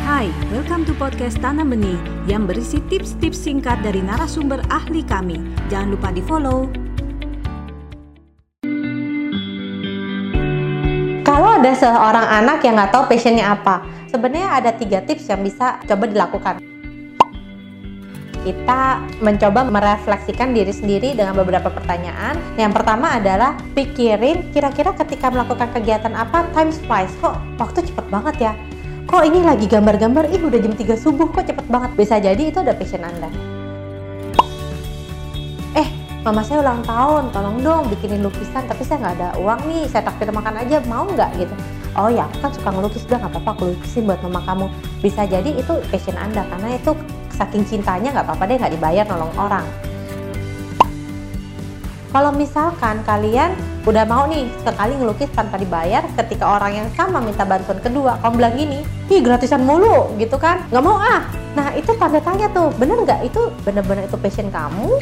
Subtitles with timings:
[0.00, 5.36] Hai, welcome to podcast Tanam Benih yang berisi tips-tips singkat dari narasumber ahli kami.
[5.68, 6.72] Jangan lupa di follow.
[11.20, 15.76] Kalau ada seorang anak yang nggak tahu passionnya apa, sebenarnya ada tiga tips yang bisa
[15.84, 16.54] coba dilakukan.
[18.40, 22.40] Kita mencoba merefleksikan diri sendiri dengan beberapa pertanyaan.
[22.56, 27.12] Yang pertama adalah pikirin kira-kira ketika melakukan kegiatan apa time flies.
[27.20, 28.52] Kok waktu cepet banget ya?
[29.10, 31.90] Kok ini lagi gambar-gambar, ih udah jam 3 subuh, kok cepet banget?
[31.98, 33.26] Bisa jadi itu ada passion Anda.
[35.74, 35.88] Eh,
[36.22, 40.06] mama saya ulang tahun, tolong dong bikinin lukisan, tapi saya nggak ada uang nih, saya
[40.06, 41.50] takdir makan aja, mau nggak gitu?
[41.98, 44.66] Oh ya, aku kan suka ngelukis, udah nggak apa-apa, aku lukisin buat mama kamu.
[45.02, 46.94] Bisa jadi itu passion Anda, karena itu
[47.34, 49.66] saking cintanya nggak apa-apa deh nggak dibayar nolong orang.
[52.10, 53.54] Kalau misalkan kalian
[53.86, 58.34] udah mau nih sekali ngelukis tanpa dibayar, ketika orang yang sama minta bantuan kedua, kamu
[58.34, 61.22] bilang gini, ih gratisan mulu gitu kan, nggak mau ah.
[61.54, 64.98] Nah itu tanda tanya tuh, bener nggak itu bener-bener itu passion kamu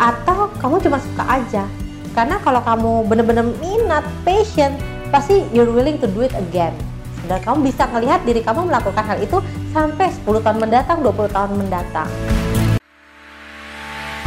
[0.00, 1.68] atau kamu cuma suka aja?
[2.16, 4.80] Karena kalau kamu bener-bener minat, passion,
[5.12, 6.72] pasti you're willing to do it again.
[7.28, 9.44] Dan kamu bisa melihat diri kamu melakukan hal itu
[9.76, 12.08] sampai 10 tahun mendatang, 20 tahun mendatang.